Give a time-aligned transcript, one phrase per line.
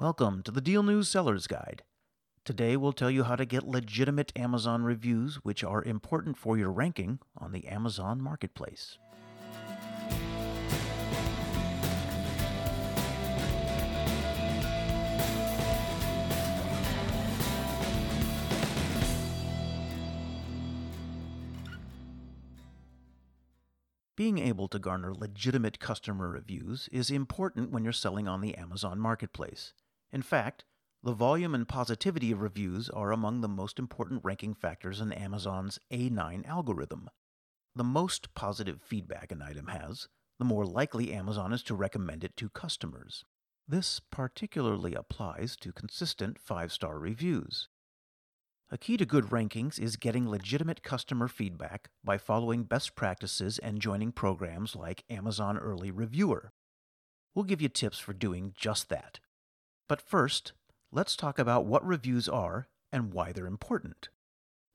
[0.00, 1.82] Welcome to the Deal News Seller's Guide.
[2.44, 6.70] Today we'll tell you how to get legitimate Amazon reviews which are important for your
[6.70, 8.96] ranking on the Amazon Marketplace.
[24.14, 29.00] Being able to garner legitimate customer reviews is important when you're selling on the Amazon
[29.00, 29.72] Marketplace.
[30.12, 30.64] In fact,
[31.02, 35.78] the volume and positivity of reviews are among the most important ranking factors in Amazon's
[35.92, 37.08] A9 algorithm.
[37.76, 40.08] The most positive feedback an item has,
[40.38, 43.24] the more likely Amazon is to recommend it to customers.
[43.66, 47.68] This particularly applies to consistent five star reviews.
[48.70, 53.80] A key to good rankings is getting legitimate customer feedback by following best practices and
[53.80, 56.52] joining programs like Amazon Early Reviewer.
[57.34, 59.20] We'll give you tips for doing just that.
[59.88, 60.52] But first,
[60.92, 64.10] let's talk about what reviews are and why they're important.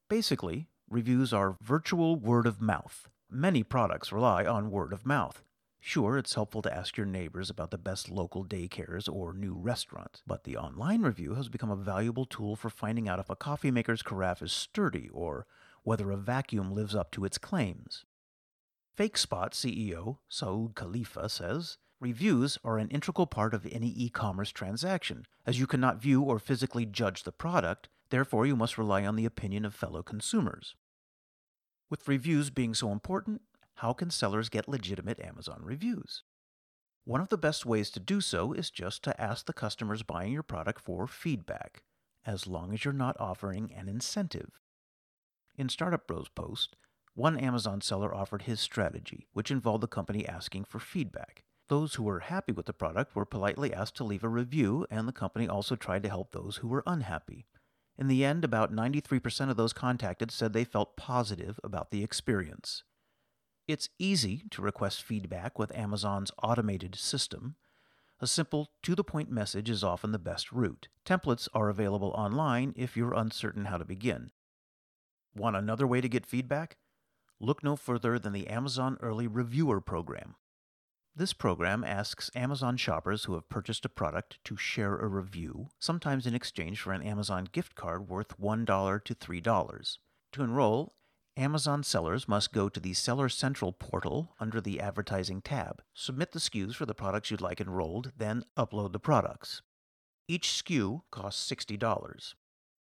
[0.09, 3.09] Basically, reviews are virtual word of mouth.
[3.29, 5.43] Many products rely on word of mouth.
[5.79, 10.23] Sure, it's helpful to ask your neighbors about the best local daycares or new restaurants,
[10.25, 13.69] but the online review has become a valuable tool for finding out if a coffee
[13.69, 15.45] maker's carafe is sturdy or
[15.83, 18.05] whether a vacuum lives up to its claims.
[18.97, 25.25] FakeSpot CEO Saud Khalifa says reviews are an integral part of any e commerce transaction,
[25.45, 29.25] as you cannot view or physically judge the product, therefore, you must rely on the
[29.25, 30.75] opinion of fellow consumers.
[31.89, 33.41] With reviews being so important,
[33.75, 36.23] how can sellers get legitimate Amazon reviews?
[37.05, 40.33] One of the best ways to do so is just to ask the customers buying
[40.33, 41.83] your product for feedback,
[42.25, 44.59] as long as you're not offering an incentive.
[45.57, 46.75] In Startup Bros post,
[47.13, 51.43] one Amazon seller offered his strategy, which involved the company asking for feedback.
[51.73, 55.07] Those who were happy with the product were politely asked to leave a review, and
[55.07, 57.47] the company also tried to help those who were unhappy.
[57.97, 62.83] In the end, about 93% of those contacted said they felt positive about the experience.
[63.67, 67.55] It's easy to request feedback with Amazon's automated system.
[68.19, 70.89] A simple, to the point message is often the best route.
[71.07, 74.29] Templates are available online if you're uncertain how to begin.
[75.35, 76.77] Want another way to get feedback?
[77.39, 80.35] Look no further than the Amazon Early Reviewer program.
[81.15, 86.25] This program asks Amazon shoppers who have purchased a product to share a review, sometimes
[86.25, 89.97] in exchange for an Amazon gift card worth $1 to $3.
[90.31, 90.95] To enroll,
[91.37, 96.39] Amazon sellers must go to the Seller Central portal under the Advertising tab, submit the
[96.39, 99.61] SKUs for the products you'd like enrolled, then upload the products.
[100.27, 102.33] Each SKU costs $60.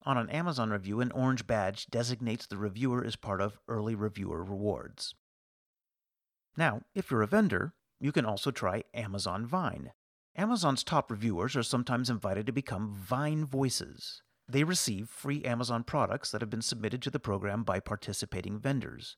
[0.05, 4.43] On an Amazon review, an orange badge designates the reviewer as part of Early Reviewer
[4.43, 5.15] Rewards.
[6.57, 9.93] Now, if you're a vendor, you can also try Amazon Vine.
[10.37, 14.23] Amazon's top reviewers are sometimes invited to become Vine Voices.
[14.49, 19.17] They receive free Amazon products that have been submitted to the program by participating vendors.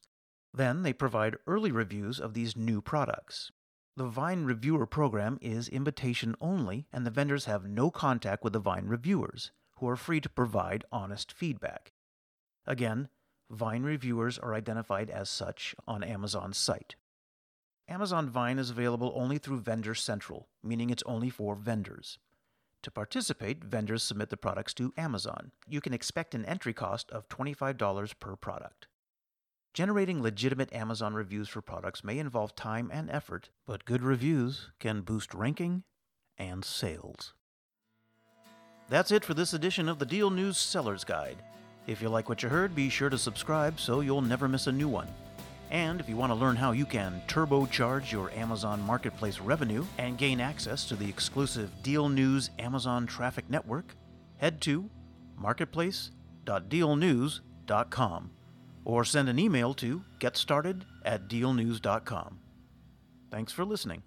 [0.52, 3.50] Then they provide early reviews of these new products.
[3.96, 8.58] The Vine Reviewer program is invitation only, and the vendors have no contact with the
[8.58, 11.92] Vine reviewers, who are free to provide honest feedback.
[12.66, 13.08] Again,
[13.50, 16.96] Vine reviewers are identified as such on Amazon's site.
[17.88, 22.18] Amazon Vine is available only through Vendor Central, meaning it's only for vendors.
[22.82, 25.52] To participate, vendors submit the products to Amazon.
[25.68, 28.88] You can expect an entry cost of $25 per product.
[29.74, 35.02] Generating legitimate Amazon reviews for products may involve time and effort, but good reviews can
[35.02, 35.82] boost ranking
[36.38, 37.34] and sales.
[38.88, 41.42] That's it for this edition of the Deal News Seller's Guide.
[41.86, 44.72] If you like what you heard, be sure to subscribe so you'll never miss a
[44.72, 45.08] new one.
[45.70, 50.18] And if you want to learn how you can turbocharge your Amazon Marketplace revenue and
[50.18, 53.94] gain access to the exclusive Deal News Amazon Traffic Network,
[54.36, 54.88] head to
[55.36, 58.30] marketplace.dealnews.com
[58.84, 62.38] or send an email to getstarted at dealnews.com.
[63.30, 64.02] Thanks for listening.